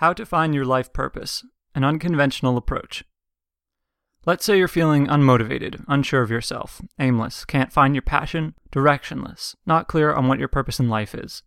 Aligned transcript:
How 0.00 0.12
to 0.12 0.26
find 0.26 0.54
your 0.54 0.66
life 0.66 0.92
purpose, 0.92 1.42
an 1.74 1.82
unconventional 1.82 2.58
approach. 2.58 3.02
Let's 4.26 4.44
say 4.44 4.58
you're 4.58 4.68
feeling 4.68 5.06
unmotivated, 5.06 5.82
unsure 5.88 6.20
of 6.20 6.30
yourself, 6.30 6.82
aimless, 6.98 7.46
can't 7.46 7.72
find 7.72 7.94
your 7.94 8.02
passion, 8.02 8.54
directionless, 8.70 9.54
not 9.64 9.88
clear 9.88 10.12
on 10.12 10.28
what 10.28 10.38
your 10.38 10.48
purpose 10.48 10.78
in 10.78 10.90
life 10.90 11.14
is. 11.14 11.42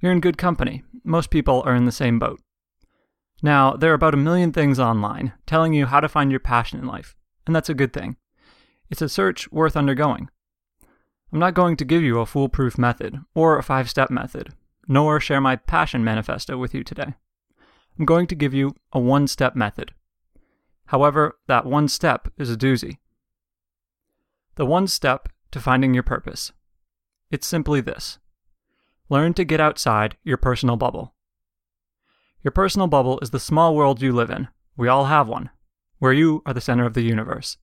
You're 0.00 0.10
in 0.10 0.18
good 0.18 0.36
company. 0.36 0.82
Most 1.04 1.30
people 1.30 1.62
are 1.66 1.76
in 1.76 1.84
the 1.84 1.92
same 1.92 2.18
boat. 2.18 2.40
Now, 3.44 3.76
there 3.76 3.92
are 3.92 3.94
about 3.94 4.14
a 4.14 4.16
million 4.16 4.52
things 4.52 4.80
online 4.80 5.34
telling 5.46 5.72
you 5.72 5.86
how 5.86 6.00
to 6.00 6.08
find 6.08 6.32
your 6.32 6.40
passion 6.40 6.80
in 6.80 6.86
life, 6.88 7.14
and 7.46 7.54
that's 7.54 7.68
a 7.68 7.74
good 7.74 7.92
thing. 7.92 8.16
It's 8.90 9.02
a 9.02 9.08
search 9.08 9.52
worth 9.52 9.76
undergoing. 9.76 10.30
I'm 11.32 11.38
not 11.38 11.54
going 11.54 11.76
to 11.76 11.84
give 11.84 12.02
you 12.02 12.18
a 12.18 12.26
foolproof 12.26 12.76
method 12.76 13.20
or 13.36 13.56
a 13.56 13.62
five 13.62 13.88
step 13.88 14.10
method, 14.10 14.52
nor 14.88 15.20
share 15.20 15.40
my 15.40 15.54
passion 15.54 16.02
manifesto 16.02 16.58
with 16.58 16.74
you 16.74 16.82
today. 16.82 17.14
I'm 17.98 18.04
going 18.04 18.26
to 18.28 18.34
give 18.34 18.54
you 18.54 18.74
a 18.92 19.00
one 19.00 19.26
step 19.26 19.56
method. 19.56 19.92
However, 20.86 21.38
that 21.48 21.66
one 21.66 21.88
step 21.88 22.28
is 22.38 22.50
a 22.50 22.56
doozy. 22.56 22.98
The 24.54 24.66
one 24.66 24.86
step 24.86 25.28
to 25.50 25.60
finding 25.60 25.94
your 25.94 26.02
purpose. 26.02 26.52
It's 27.30 27.46
simply 27.46 27.80
this 27.80 28.18
learn 29.10 29.32
to 29.34 29.44
get 29.44 29.60
outside 29.60 30.16
your 30.22 30.36
personal 30.36 30.76
bubble. 30.76 31.14
Your 32.42 32.52
personal 32.52 32.86
bubble 32.86 33.18
is 33.20 33.30
the 33.30 33.40
small 33.40 33.74
world 33.74 34.02
you 34.02 34.12
live 34.12 34.30
in. 34.30 34.48
We 34.76 34.86
all 34.86 35.06
have 35.06 35.28
one, 35.28 35.50
where 35.98 36.12
you 36.12 36.42
are 36.46 36.54
the 36.54 36.60
center 36.60 36.84
of 36.84 36.94
the 36.94 37.02
universe. 37.02 37.56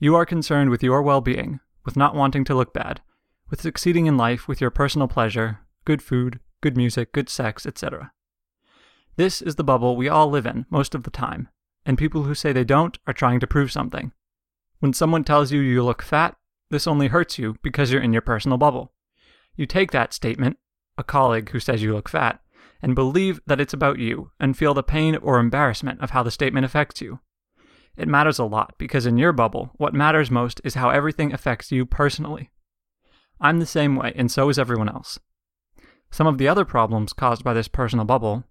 You 0.00 0.16
are 0.16 0.26
concerned 0.26 0.70
with 0.70 0.82
your 0.82 1.02
well 1.02 1.20
being, 1.20 1.60
with 1.84 1.96
not 1.96 2.14
wanting 2.14 2.44
to 2.44 2.54
look 2.54 2.72
bad, 2.72 3.02
with 3.50 3.60
succeeding 3.60 4.06
in 4.06 4.16
life 4.16 4.48
with 4.48 4.60
your 4.60 4.70
personal 4.70 5.06
pleasure, 5.06 5.60
good 5.84 6.02
food, 6.02 6.40
good 6.60 6.76
music, 6.76 7.12
good 7.12 7.28
sex, 7.28 7.66
etc. 7.66 8.10
This 9.16 9.40
is 9.40 9.54
the 9.54 9.64
bubble 9.64 9.96
we 9.96 10.08
all 10.08 10.28
live 10.28 10.46
in 10.46 10.66
most 10.70 10.94
of 10.94 11.04
the 11.04 11.10
time, 11.10 11.48
and 11.86 11.96
people 11.96 12.24
who 12.24 12.34
say 12.34 12.52
they 12.52 12.64
don't 12.64 12.98
are 13.06 13.12
trying 13.12 13.38
to 13.40 13.46
prove 13.46 13.70
something. 13.70 14.12
When 14.80 14.92
someone 14.92 15.22
tells 15.22 15.52
you 15.52 15.60
you 15.60 15.84
look 15.84 16.02
fat, 16.02 16.36
this 16.70 16.86
only 16.86 17.08
hurts 17.08 17.38
you 17.38 17.56
because 17.62 17.92
you're 17.92 18.02
in 18.02 18.12
your 18.12 18.22
personal 18.22 18.58
bubble. 18.58 18.92
You 19.54 19.66
take 19.66 19.92
that 19.92 20.12
statement, 20.12 20.58
a 20.98 21.04
colleague 21.04 21.50
who 21.50 21.60
says 21.60 21.82
you 21.82 21.94
look 21.94 22.08
fat, 22.08 22.40
and 22.82 22.96
believe 22.96 23.40
that 23.46 23.60
it's 23.60 23.72
about 23.72 23.98
you 24.00 24.32
and 24.40 24.56
feel 24.56 24.74
the 24.74 24.82
pain 24.82 25.16
or 25.16 25.38
embarrassment 25.38 26.00
of 26.00 26.10
how 26.10 26.22
the 26.22 26.30
statement 26.30 26.66
affects 26.66 27.00
you. 27.00 27.20
It 27.96 28.08
matters 28.08 28.40
a 28.40 28.44
lot 28.44 28.74
because 28.78 29.06
in 29.06 29.16
your 29.16 29.32
bubble, 29.32 29.70
what 29.76 29.94
matters 29.94 30.30
most 30.30 30.60
is 30.64 30.74
how 30.74 30.90
everything 30.90 31.32
affects 31.32 31.70
you 31.70 31.86
personally. 31.86 32.50
I'm 33.40 33.60
the 33.60 33.66
same 33.66 33.94
way, 33.94 34.12
and 34.16 34.30
so 34.30 34.48
is 34.48 34.58
everyone 34.58 34.88
else. 34.88 35.20
Some 36.10 36.26
of 36.26 36.38
the 36.38 36.48
other 36.48 36.64
problems 36.64 37.12
caused 37.12 37.44
by 37.44 37.54
this 37.54 37.68
personal 37.68 38.04
bubble 38.04 38.44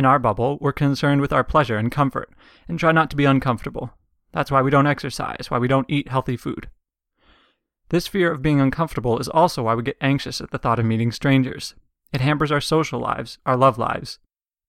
in 0.00 0.06
our 0.06 0.18
bubble, 0.18 0.56
we're 0.62 0.72
concerned 0.72 1.20
with 1.20 1.30
our 1.30 1.44
pleasure 1.44 1.76
and 1.76 1.92
comfort, 1.92 2.30
and 2.66 2.78
try 2.78 2.90
not 2.90 3.10
to 3.10 3.16
be 3.16 3.26
uncomfortable. 3.26 3.90
That's 4.32 4.50
why 4.50 4.62
we 4.62 4.70
don't 4.70 4.86
exercise, 4.86 5.50
why 5.50 5.58
we 5.58 5.68
don't 5.68 5.90
eat 5.90 6.08
healthy 6.08 6.38
food. 6.38 6.70
This 7.90 8.06
fear 8.06 8.32
of 8.32 8.40
being 8.40 8.62
uncomfortable 8.62 9.18
is 9.18 9.28
also 9.28 9.64
why 9.64 9.74
we 9.74 9.82
get 9.82 9.98
anxious 10.00 10.40
at 10.40 10.52
the 10.52 10.58
thought 10.58 10.78
of 10.78 10.86
meeting 10.86 11.12
strangers. 11.12 11.74
It 12.14 12.22
hampers 12.22 12.50
our 12.50 12.62
social 12.62 12.98
lives, 12.98 13.36
our 13.44 13.58
love 13.58 13.76
lives. 13.76 14.18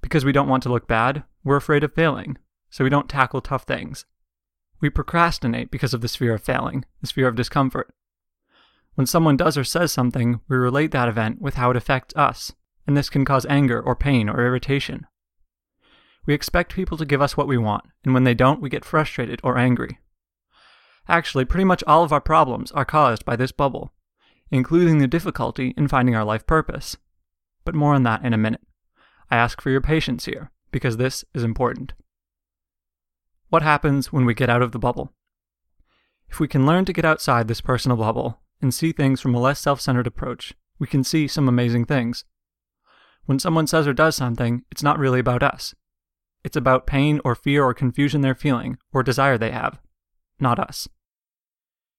Because 0.01 0.25
we 0.25 0.33
don't 0.33 0.49
want 0.49 0.63
to 0.63 0.69
look 0.69 0.85
bad, 0.85 1.23
we're 1.45 1.55
afraid 1.55 1.85
of 1.85 1.93
failing, 1.93 2.37
so 2.69 2.83
we 2.83 2.89
don't 2.89 3.07
tackle 3.07 3.39
tough 3.39 3.63
things. 3.63 4.03
We 4.81 4.89
procrastinate 4.89 5.71
because 5.71 5.93
of 5.93 6.01
this 6.01 6.17
fear 6.17 6.33
of 6.33 6.43
failing, 6.43 6.83
this 6.99 7.11
fear 7.11 7.29
of 7.29 7.37
discomfort. 7.37 7.89
When 8.95 9.07
someone 9.07 9.37
does 9.37 9.57
or 9.57 9.63
says 9.63 9.93
something, 9.93 10.41
we 10.49 10.57
relate 10.57 10.91
that 10.91 11.07
event 11.07 11.41
with 11.41 11.53
how 11.53 11.71
it 11.71 11.77
affects 11.77 12.13
us, 12.17 12.51
and 12.85 12.97
this 12.97 13.09
can 13.09 13.23
cause 13.23 13.45
anger 13.45 13.81
or 13.81 13.95
pain 13.95 14.27
or 14.27 14.45
irritation. 14.45 15.07
We 16.25 16.33
expect 16.33 16.75
people 16.75 16.97
to 16.97 17.05
give 17.05 17.21
us 17.21 17.35
what 17.35 17.47
we 17.47 17.57
want, 17.57 17.85
and 18.03 18.13
when 18.13 18.23
they 18.23 18.33
don't, 18.33 18.61
we 18.61 18.69
get 18.69 18.85
frustrated 18.85 19.39
or 19.43 19.57
angry. 19.57 19.99
Actually, 21.07 21.45
pretty 21.45 21.63
much 21.63 21.83
all 21.87 22.03
of 22.03 22.13
our 22.13 22.21
problems 22.21 22.71
are 22.71 22.85
caused 22.85 23.25
by 23.25 23.35
this 23.35 23.51
bubble, 23.51 23.91
including 24.51 24.99
the 24.99 25.07
difficulty 25.07 25.73
in 25.75 25.87
finding 25.87 26.15
our 26.15 26.23
life 26.23 26.45
purpose. 26.45 26.95
But 27.65 27.75
more 27.75 27.95
on 27.95 28.03
that 28.03 28.23
in 28.23 28.33
a 28.33 28.37
minute. 28.37 28.61
I 29.29 29.37
ask 29.37 29.61
for 29.61 29.69
your 29.69 29.81
patience 29.81 30.25
here, 30.25 30.51
because 30.71 30.97
this 30.97 31.25
is 31.33 31.43
important. 31.43 31.93
What 33.49 33.63
happens 33.63 34.13
when 34.13 34.25
we 34.25 34.33
get 34.33 34.49
out 34.49 34.61
of 34.61 34.71
the 34.71 34.79
bubble? 34.79 35.13
If 36.29 36.39
we 36.39 36.47
can 36.47 36.65
learn 36.65 36.85
to 36.85 36.93
get 36.93 37.03
outside 37.03 37.47
this 37.47 37.61
personal 37.61 37.97
bubble 37.97 38.39
and 38.61 38.73
see 38.73 38.91
things 38.91 39.19
from 39.19 39.35
a 39.35 39.39
less 39.39 39.59
self 39.59 39.81
centered 39.81 40.07
approach, 40.07 40.53
we 40.79 40.87
can 40.87 41.03
see 41.03 41.27
some 41.27 41.49
amazing 41.49 41.85
things. 41.85 42.25
When 43.25 43.39
someone 43.39 43.67
says 43.67 43.87
or 43.87 43.93
does 43.93 44.15
something, 44.15 44.63
it's 44.71 44.83
not 44.83 44.97
really 44.97 45.19
about 45.19 45.43
us. 45.43 45.75
It's 46.43 46.57
about 46.57 46.87
pain 46.87 47.21
or 47.23 47.35
fear 47.35 47.63
or 47.63 47.73
confusion 47.73 48.21
they're 48.21 48.33
feeling 48.33 48.77
or 48.91 49.03
desire 49.03 49.37
they 49.37 49.51
have, 49.51 49.79
not 50.39 50.59
us. 50.59 50.87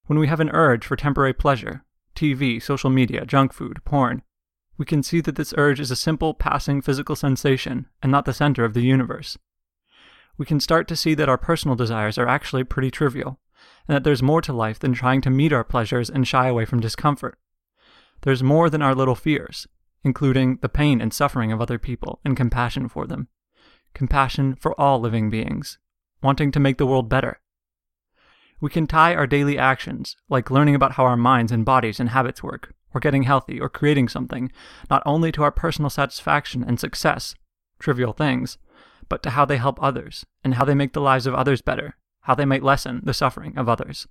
When 0.07 0.19
we 0.19 0.27
have 0.27 0.41
an 0.41 0.51
urge 0.51 0.85
for 0.85 0.97
temporary 0.97 1.33
pleasure, 1.33 1.85
TV, 2.17 2.61
social 2.61 2.91
media, 2.91 3.25
junk 3.25 3.53
food, 3.53 3.85
porn, 3.85 4.23
we 4.77 4.85
can 4.85 5.03
see 5.03 5.21
that 5.21 5.37
this 5.37 5.55
urge 5.57 5.79
is 5.79 5.93
a 5.93 5.97
simple, 5.97 6.35
passing 6.35 6.83
physical 6.83 7.15
sensation 7.15 7.87
and 8.03 8.11
not 8.11 8.25
the 8.25 8.33
center 8.33 8.65
of 8.65 8.75
the 8.75 8.83
universe. 8.83 9.39
We 10.37 10.47
can 10.47 10.59
start 10.59 10.89
to 10.89 10.97
see 10.97 11.15
that 11.15 11.29
our 11.29 11.39
personal 11.39 11.77
desires 11.77 12.19
are 12.19 12.27
actually 12.27 12.65
pretty 12.65 12.91
trivial, 12.91 13.39
and 13.87 13.95
that 13.95 14.03
there's 14.03 14.23
more 14.23 14.41
to 14.43 14.53
life 14.53 14.81
than 14.81 14.93
trying 14.93 15.21
to 15.21 15.31
meet 15.31 15.53
our 15.53 15.63
pleasures 15.63 16.11
and 16.11 16.27
shy 16.27 16.49
away 16.49 16.65
from 16.65 16.81
discomfort. 16.81 17.39
There's 18.23 18.43
more 18.43 18.69
than 18.71 18.83
our 18.83 18.95
little 18.95 19.15
fears, 19.15 19.69
including 20.03 20.59
the 20.63 20.69
pain 20.69 21.01
and 21.01 21.13
suffering 21.13 21.53
of 21.53 21.61
other 21.61 21.79
people 21.79 22.19
and 22.25 22.37
compassion 22.37 22.89
for 22.89 23.07
them 23.07 23.29
compassion 23.95 24.55
for 24.55 24.79
all 24.81 25.01
living 25.01 25.31
beings, 25.31 25.79
wanting 26.23 26.51
to 26.53 26.61
make 26.61 26.79
the 26.79 26.87
world 26.87 27.09
better. 27.09 27.41
We 28.61 28.71
can 28.71 28.87
tie 28.87 29.15
our 29.15 29.27
daily 29.27 29.59
actions, 29.59 30.17
like 30.29 30.51
learning 30.51 30.75
about 30.75 30.93
how 30.93 31.05
our 31.05 31.17
minds 31.17 31.51
and 31.51 31.65
bodies 31.65 31.99
and 31.99 32.11
habits 32.11 32.43
work, 32.43 32.75
or 32.95 33.01
getting 33.01 33.25
healthy, 33.25 33.61
or 33.61 33.69
creating 33.69 34.09
something, 34.09 34.53
not 34.89 35.03
only 35.05 35.33
to 35.33 35.43
our 35.43 35.51
personal 35.51 35.91
satisfaction 35.91 36.63
and 36.63 36.79
success, 36.79 37.35
trivial 37.79 38.13
things, 38.13 38.59
but 39.09 39.23
to 39.25 39.31
how 39.31 39.45
they 39.45 39.57
help 39.57 39.83
others, 39.83 40.25
and 40.45 40.55
how 40.55 40.65
they 40.65 40.75
make 40.75 40.93
the 40.93 41.01
lives 41.01 41.27
of 41.27 41.35
others 41.35 41.61
better, 41.61 41.97
how 42.23 42.35
they 42.35 42.45
might 42.45 42.63
lessen 42.63 43.01
the 43.05 43.13
suffering 43.13 43.59
of 43.59 43.69
others. 43.69 44.07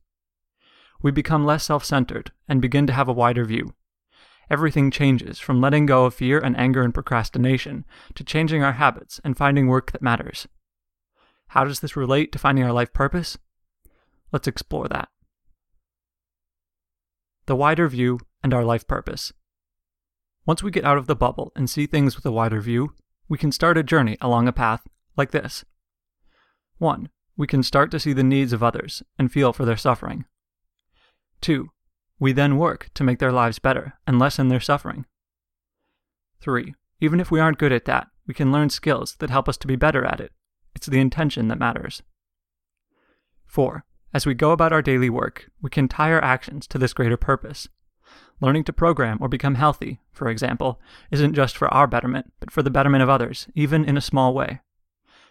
We 1.01 1.11
become 1.11 1.45
less 1.45 1.63
self 1.63 1.85
centered 1.85 2.31
and 2.47 2.61
begin 2.61 2.85
to 2.87 2.93
have 2.93 3.07
a 3.07 3.13
wider 3.13 3.45
view, 3.45 3.73
everything 4.51 4.91
changes 4.91 5.39
from 5.39 5.62
letting 5.62 5.85
go 5.85 6.06
of 6.06 6.13
fear 6.13 6.38
and 6.38 6.57
anger 6.57 6.84
and 6.84 6.94
procrastination 6.94 7.85
to 8.13 8.23
changing 8.23 8.62
our 8.62 8.73
habits 8.73 9.22
and 9.23 9.38
finding 9.38 9.67
work 9.67 9.94
that 9.94 10.01
matters. 10.01 10.47
How 11.47 11.63
does 11.63 11.79
this 11.79 11.95
relate 11.95 12.31
to 12.34 12.39
finding 12.39 12.66
our 12.66 12.73
life 12.73 12.94
purpose? 12.94 13.38
Let's 14.31 14.47
explore 14.47 14.88
that. 14.90 15.09
The 17.45 17.56
wider 17.56 17.88
view 17.88 18.19
and 18.44 18.53
our 18.53 18.63
life 18.63 18.88
purpose. 18.88 19.34
Once 20.45 20.61
we 20.61 20.72
get 20.72 20.85
out 20.85 20.97
of 20.97 21.07
the 21.07 21.16
bubble 21.16 21.51
and 21.56 21.69
see 21.69 21.85
things 21.85 22.16
with 22.16 22.25
a 22.25 22.31
wider 22.31 22.59
view, 22.59 22.94
we 23.29 23.38
can 23.38 23.51
start 23.51 23.78
a 23.78 23.84
journey 23.84 24.17
along 24.19 24.47
a 24.47 24.53
path 24.53 24.85
like 25.16 25.31
this. 25.31 25.63
1. 26.78 27.09
We 27.38 27.47
can 27.47 27.63
start 27.63 27.90
to 27.91 28.00
see 28.00 28.13
the 28.13 28.23
needs 28.23 28.51
of 28.51 28.63
others 28.63 29.01
and 29.17 29.31
feel 29.31 29.53
for 29.53 29.63
their 29.63 29.78
suffering. 29.78 30.25
2. 31.41 31.69
We 32.21 32.33
then 32.33 32.57
work 32.57 32.91
to 32.93 33.03
make 33.03 33.17
their 33.17 33.31
lives 33.31 33.57
better 33.57 33.93
and 34.05 34.19
lessen 34.19 34.47
their 34.47 34.59
suffering. 34.59 35.07
3. 36.39 36.75
Even 36.99 37.19
if 37.19 37.31
we 37.31 37.39
aren't 37.39 37.57
good 37.57 37.71
at 37.71 37.85
that, 37.85 38.09
we 38.27 38.35
can 38.35 38.51
learn 38.51 38.69
skills 38.69 39.15
that 39.15 39.31
help 39.31 39.49
us 39.49 39.57
to 39.57 39.65
be 39.65 39.75
better 39.75 40.05
at 40.05 40.21
it. 40.21 40.31
It's 40.75 40.85
the 40.85 40.99
intention 40.99 41.47
that 41.47 41.57
matters. 41.57 42.03
4. 43.47 43.85
As 44.13 44.27
we 44.27 44.35
go 44.35 44.51
about 44.51 44.71
our 44.71 44.83
daily 44.83 45.09
work, 45.09 45.49
we 45.63 45.71
can 45.71 45.87
tie 45.87 46.11
our 46.11 46.23
actions 46.23 46.67
to 46.67 46.77
this 46.77 46.93
greater 46.93 47.17
purpose. 47.17 47.67
Learning 48.39 48.63
to 48.65 48.73
program 48.73 49.17
or 49.19 49.27
become 49.27 49.55
healthy, 49.55 49.99
for 50.11 50.29
example, 50.29 50.79
isn't 51.09 51.33
just 51.33 51.57
for 51.57 51.73
our 51.73 51.87
betterment, 51.87 52.31
but 52.39 52.51
for 52.51 52.61
the 52.61 52.69
betterment 52.69 53.01
of 53.01 53.09
others, 53.09 53.47
even 53.55 53.83
in 53.83 53.97
a 53.97 54.01
small 54.01 54.35
way. 54.35 54.61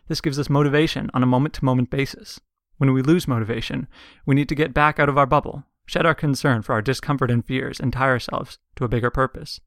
This 0.09 0.21
gives 0.21 0.41
us 0.41 0.51
motivation 0.51 1.09
on 1.15 1.23
a 1.23 1.27
moment 1.27 1.55
to 1.55 1.65
moment 1.65 1.89
basis. 1.89 2.41
When 2.79 2.93
we 2.93 3.01
lose 3.01 3.29
motivation, 3.29 3.87
we 4.27 4.35
need 4.35 4.49
to 4.49 4.57
get 4.57 4.75
back 4.75 4.99
out 4.99 5.09
of 5.09 5.17
our 5.17 5.27
bubble 5.27 5.63
shed 5.91 6.07
our 6.07 6.15
concern 6.15 6.63
for 6.63 6.73
our 6.73 6.81
discomfort 6.81 7.33
and 7.33 7.45
fears, 7.45 7.81
and 7.81 7.93
tie 7.93 8.07
ourselves 8.07 8.61
to 8.77 8.85
a 8.85 8.89
bigger 8.89 9.11
purpose. 9.11 9.61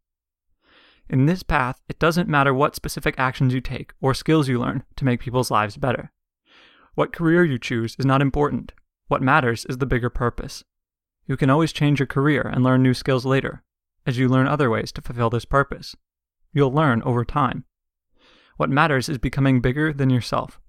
In 1.09 1.25
this 1.25 1.43
path, 1.43 1.81
it 1.89 1.99
doesn't 1.99 2.29
matter 2.29 2.53
what 2.53 2.77
specific 2.77 3.15
actions 3.17 3.53
you 3.53 3.59
take 3.59 3.91
or 3.99 4.13
skills 4.13 4.47
you 4.47 4.57
learn 4.57 4.83
to 4.95 5.03
make 5.03 5.19
people's 5.19 5.51
lives 5.51 5.75
better. 5.75 6.13
What 6.95 7.11
career 7.11 7.43
you 7.43 7.59
choose 7.59 7.97
is 7.99 8.05
not 8.05 8.21
important. 8.21 8.71
What 9.09 9.21
matters 9.21 9.65
is 9.65 9.79
the 9.79 9.85
bigger 9.85 10.09
purpose. 10.09 10.63
You 11.27 11.35
can 11.35 11.49
always 11.49 11.73
change 11.73 11.99
your 11.99 12.07
career 12.07 12.41
and 12.41 12.63
learn 12.63 12.81
new 12.81 12.93
skills 12.93 13.25
later, 13.25 13.61
as 14.05 14.17
you 14.17 14.29
learn 14.29 14.47
other 14.47 14.69
ways 14.69 14.93
to 14.93 15.01
fulfill 15.01 15.29
this 15.29 15.43
purpose. 15.43 15.93
You'll 16.53 16.71
learn 16.71 17.03
over 17.03 17.25
time. 17.25 17.65
What 18.55 18.69
matters 18.69 19.09
is 19.09 19.17
becoming 19.17 19.59
bigger 19.59 19.91
than 19.91 20.09
yourself. 20.09 20.61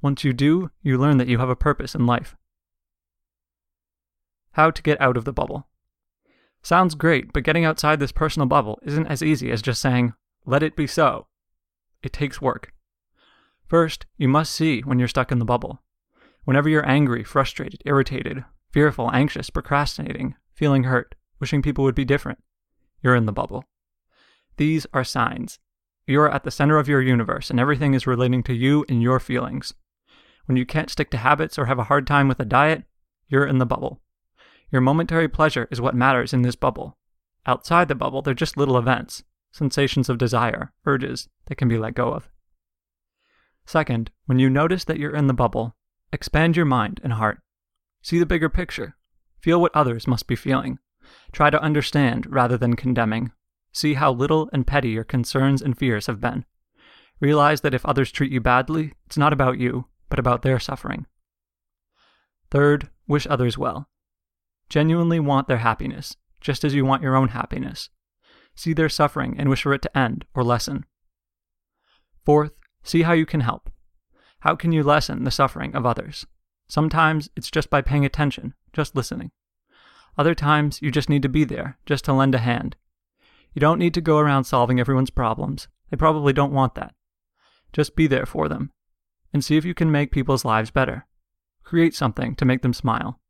Once 0.00 0.24
you 0.24 0.32
do, 0.32 0.70
you 0.80 0.96
learn 0.96 1.18
that 1.18 1.28
you 1.28 1.36
have 1.36 1.50
a 1.50 1.56
purpose 1.56 1.94
in 1.94 2.06
life 2.06 2.34
how 4.56 4.70
to 4.70 4.82
get 4.82 4.98
out 5.02 5.18
of 5.18 5.26
the 5.26 5.34
bubble. 5.34 5.68
Sounds 6.62 6.94
great, 6.94 7.30
but 7.34 7.44
getting 7.44 7.66
outside 7.66 8.00
this 8.00 8.10
personal 8.10 8.48
bubble 8.48 8.80
isn't 8.82 9.06
as 9.06 9.22
easy 9.22 9.50
as 9.50 9.60
just 9.60 9.82
saying, 9.82 10.14
let 10.46 10.62
it 10.62 10.74
be 10.74 10.86
so. 10.86 11.26
It 12.02 12.14
takes 12.14 12.40
work. 12.40 12.72
First, 13.68 14.06
you 14.16 14.28
must 14.28 14.54
see 14.54 14.80
when 14.80 14.98
you're 14.98 15.08
stuck 15.08 15.30
in 15.30 15.40
the 15.40 15.44
bubble. 15.44 15.82
Whenever 16.44 16.70
you're 16.70 16.88
angry, 16.88 17.22
frustrated, 17.22 17.82
irritated, 17.84 18.44
fearful, 18.72 19.10
anxious, 19.12 19.50
procrastinating, 19.50 20.36
feeling 20.54 20.84
hurt, 20.84 21.14
wishing 21.38 21.60
people 21.60 21.84
would 21.84 21.94
be 21.94 22.06
different, 22.06 22.38
you're 23.02 23.14
in 23.14 23.26
the 23.26 23.32
bubble. 23.32 23.62
These 24.56 24.86
are 24.94 25.04
signs. 25.04 25.58
You 26.06 26.18
are 26.22 26.32
at 26.32 26.44
the 26.44 26.50
center 26.50 26.78
of 26.78 26.88
your 26.88 27.02
universe, 27.02 27.50
and 27.50 27.60
everything 27.60 27.92
is 27.92 28.06
relating 28.06 28.42
to 28.44 28.54
you 28.54 28.86
and 28.88 29.02
your 29.02 29.20
feelings. 29.20 29.74
When 30.46 30.56
you 30.56 30.64
can't 30.64 30.88
stick 30.88 31.10
to 31.10 31.18
habits 31.18 31.58
or 31.58 31.66
have 31.66 31.78
a 31.78 31.84
hard 31.84 32.06
time 32.06 32.26
with 32.26 32.40
a 32.40 32.46
diet, 32.46 32.84
you're 33.28 33.46
in 33.46 33.58
the 33.58 33.66
bubble. 33.66 34.00
Your 34.70 34.80
momentary 34.80 35.28
pleasure 35.28 35.68
is 35.70 35.80
what 35.80 35.94
matters 35.94 36.32
in 36.32 36.42
this 36.42 36.56
bubble. 36.56 36.98
Outside 37.46 37.88
the 37.88 37.94
bubble, 37.94 38.22
they're 38.22 38.34
just 38.34 38.56
little 38.56 38.76
events, 38.76 39.22
sensations 39.52 40.08
of 40.08 40.18
desire, 40.18 40.72
urges 40.84 41.28
that 41.46 41.56
can 41.56 41.68
be 41.68 41.78
let 41.78 41.94
go 41.94 42.12
of. 42.12 42.28
Second, 43.64 44.10
when 44.26 44.38
you 44.38 44.50
notice 44.50 44.84
that 44.84 44.98
you're 44.98 45.14
in 45.14 45.26
the 45.26 45.34
bubble, 45.34 45.76
expand 46.12 46.56
your 46.56 46.66
mind 46.66 47.00
and 47.02 47.14
heart. 47.14 47.40
See 48.02 48.18
the 48.18 48.26
bigger 48.26 48.48
picture. 48.48 48.96
Feel 49.40 49.60
what 49.60 49.74
others 49.74 50.06
must 50.06 50.26
be 50.26 50.36
feeling. 50.36 50.78
Try 51.32 51.50
to 51.50 51.62
understand 51.62 52.26
rather 52.28 52.56
than 52.56 52.76
condemning. 52.76 53.32
See 53.72 53.94
how 53.94 54.12
little 54.12 54.48
and 54.52 54.66
petty 54.66 54.90
your 54.90 55.04
concerns 55.04 55.62
and 55.62 55.76
fears 55.76 56.06
have 56.06 56.20
been. 56.20 56.44
Realize 57.20 57.60
that 57.62 57.74
if 57.74 57.86
others 57.86 58.12
treat 58.12 58.32
you 58.32 58.40
badly, 58.40 58.94
it's 59.06 59.16
not 59.16 59.32
about 59.32 59.58
you, 59.58 59.86
but 60.08 60.18
about 60.18 60.42
their 60.42 60.58
suffering. 60.58 61.06
Third, 62.50 62.90
wish 63.06 63.26
others 63.28 63.56
well. 63.56 63.88
Genuinely 64.68 65.20
want 65.20 65.48
their 65.48 65.58
happiness, 65.58 66.16
just 66.40 66.64
as 66.64 66.74
you 66.74 66.84
want 66.84 67.02
your 67.02 67.16
own 67.16 67.28
happiness. 67.28 67.90
See 68.54 68.72
their 68.72 68.88
suffering 68.88 69.36
and 69.38 69.48
wish 69.48 69.62
for 69.62 69.74
it 69.74 69.82
to 69.82 69.98
end 69.98 70.24
or 70.34 70.42
lessen. 70.42 70.84
Fourth, 72.24 72.52
see 72.82 73.02
how 73.02 73.12
you 73.12 73.26
can 73.26 73.40
help. 73.40 73.70
How 74.40 74.56
can 74.56 74.72
you 74.72 74.82
lessen 74.82 75.24
the 75.24 75.30
suffering 75.30 75.74
of 75.74 75.86
others? 75.86 76.26
Sometimes 76.68 77.30
it's 77.36 77.50
just 77.50 77.70
by 77.70 77.80
paying 77.82 78.04
attention, 78.04 78.54
just 78.72 78.96
listening. 78.96 79.30
Other 80.18 80.34
times 80.34 80.80
you 80.82 80.90
just 80.90 81.08
need 81.08 81.22
to 81.22 81.28
be 81.28 81.44
there, 81.44 81.78
just 81.86 82.04
to 82.06 82.12
lend 82.12 82.34
a 82.34 82.38
hand. 82.38 82.76
You 83.52 83.60
don't 83.60 83.78
need 83.78 83.94
to 83.94 84.00
go 84.00 84.18
around 84.18 84.44
solving 84.44 84.80
everyone's 84.80 85.10
problems. 85.10 85.68
They 85.90 85.96
probably 85.96 86.32
don't 86.32 86.52
want 86.52 86.74
that. 86.74 86.94
Just 87.72 87.96
be 87.96 88.06
there 88.06 88.26
for 88.26 88.48
them 88.48 88.72
and 89.32 89.44
see 89.44 89.56
if 89.56 89.64
you 89.64 89.74
can 89.74 89.92
make 89.92 90.10
people's 90.10 90.44
lives 90.44 90.70
better. 90.70 91.06
Create 91.62 91.94
something 91.94 92.34
to 92.36 92.44
make 92.44 92.62
them 92.62 92.72
smile. 92.72 93.20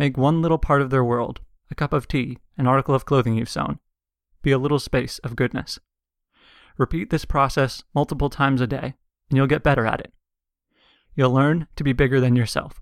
Make 0.00 0.16
one 0.16 0.40
little 0.40 0.56
part 0.56 0.80
of 0.80 0.88
their 0.88 1.04
world, 1.04 1.40
a 1.70 1.74
cup 1.74 1.92
of 1.92 2.08
tea, 2.08 2.38
an 2.56 2.66
article 2.66 2.94
of 2.94 3.04
clothing 3.04 3.34
you've 3.34 3.50
sewn. 3.50 3.80
Be 4.40 4.50
a 4.50 4.56
little 4.56 4.78
space 4.78 5.18
of 5.18 5.36
goodness. 5.36 5.78
Repeat 6.78 7.10
this 7.10 7.26
process 7.26 7.84
multiple 7.94 8.30
times 8.30 8.62
a 8.62 8.66
day, 8.66 8.94
and 9.28 9.36
you'll 9.36 9.46
get 9.46 9.62
better 9.62 9.84
at 9.84 10.00
it. 10.00 10.14
You'll 11.14 11.34
learn 11.34 11.66
to 11.76 11.84
be 11.84 11.92
bigger 11.92 12.18
than 12.18 12.34
yourself. 12.34 12.80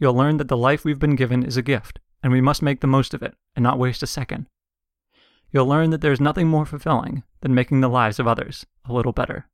You'll 0.00 0.16
learn 0.16 0.38
that 0.38 0.48
the 0.48 0.56
life 0.56 0.84
we've 0.84 0.98
been 0.98 1.14
given 1.14 1.44
is 1.44 1.56
a 1.56 1.62
gift, 1.62 2.00
and 2.24 2.32
we 2.32 2.40
must 2.40 2.60
make 2.60 2.80
the 2.80 2.88
most 2.88 3.14
of 3.14 3.22
it 3.22 3.36
and 3.54 3.62
not 3.62 3.78
waste 3.78 4.02
a 4.02 4.08
second. 4.08 4.48
You'll 5.52 5.68
learn 5.68 5.90
that 5.90 6.00
there's 6.00 6.20
nothing 6.20 6.48
more 6.48 6.66
fulfilling 6.66 7.22
than 7.40 7.54
making 7.54 7.82
the 7.82 7.88
lives 7.88 8.18
of 8.18 8.26
others 8.26 8.66
a 8.84 8.92
little 8.92 9.12
better. 9.12 9.46